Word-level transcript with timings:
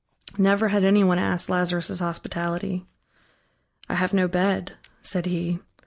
Never 0.35 0.69
had 0.69 0.83
anyone 0.83 1.19
asked 1.19 1.47
Lazarus' 1.47 1.99
hospitality. 1.99 2.87
"I 3.87 3.93
have 3.93 4.15
no 4.15 4.27
bed," 4.27 4.73
said 5.03 5.27
he. 5.27 5.59